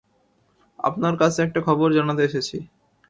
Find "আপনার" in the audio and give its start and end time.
0.79-1.13